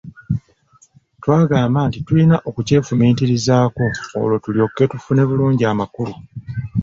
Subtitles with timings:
[1.21, 3.85] Twagamba nti tulina okukyefumiitirizaako
[4.21, 6.13] olwo tulyoke tufune bulungi amakulu.